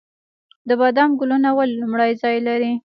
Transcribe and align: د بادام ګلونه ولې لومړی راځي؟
د 0.67 0.69
بادام 0.79 1.09
ګلونه 1.19 1.49
ولې 1.57 1.75
لومړی 1.81 2.11
راځي؟ 2.21 2.73